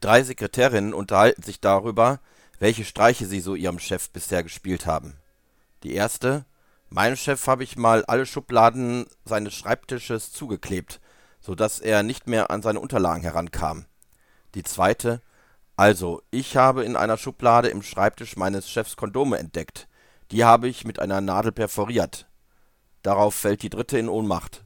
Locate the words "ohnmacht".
24.08-24.64